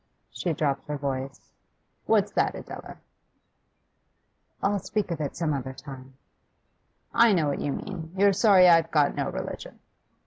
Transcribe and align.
She 0.31 0.51
dropped 0.53 0.87
her 0.87 0.97
voice. 0.97 1.53
'What's 2.07 2.31
that, 2.31 2.55
Adela?' 2.55 2.97
'I'll 4.63 4.79
speak 4.79 5.11
of 5.11 5.21
it 5.21 5.35
some 5.35 5.53
other 5.53 5.73
time.' 5.73 6.15
'I 7.13 7.33
know 7.33 7.47
what 7.47 7.61
you 7.61 7.71
mean. 7.71 8.11
You're 8.17 8.33
sorry 8.33 8.67
I've 8.67 8.89
got 8.89 9.13
no 9.13 9.29
religion. 9.29 9.77